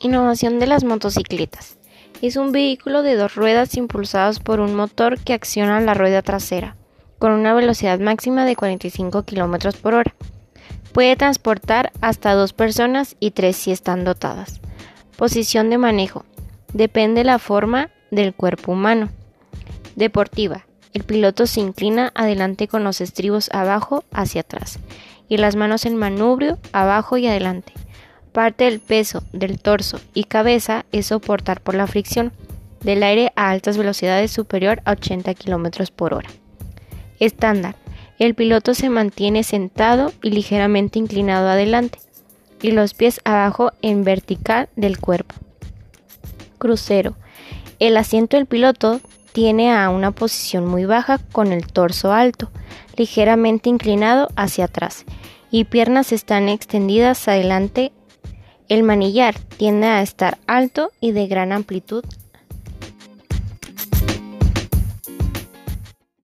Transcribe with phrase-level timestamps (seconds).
[0.00, 1.78] Innovación de las motocicletas.
[2.20, 6.76] Es un vehículo de dos ruedas impulsados por un motor que acciona la rueda trasera,
[7.18, 10.14] con una velocidad máxima de 45 km por hora.
[10.92, 14.60] Puede transportar hasta dos personas y tres si están dotadas.
[15.16, 16.26] Posición de manejo.
[16.74, 19.08] Depende la forma del cuerpo humano.
[19.94, 20.66] Deportiva.
[20.92, 24.78] El piloto se inclina adelante con los estribos abajo hacia atrás
[25.28, 27.72] y las manos en manubrio abajo y adelante.
[28.36, 32.32] Parte del peso del torso y cabeza es soportar por la fricción
[32.82, 36.28] del aire a altas velocidades superior a 80 km por hora.
[37.18, 37.76] Estándar.
[38.18, 41.98] El piloto se mantiene sentado y ligeramente inclinado adelante
[42.60, 45.34] y los pies abajo en vertical del cuerpo.
[46.58, 47.16] Crucero.
[47.78, 49.00] El asiento del piloto
[49.32, 52.50] tiene a una posición muy baja con el torso alto,
[52.98, 55.06] ligeramente inclinado hacia atrás
[55.50, 57.92] y piernas están extendidas adelante
[58.68, 62.04] el manillar tiende a estar alto y de gran amplitud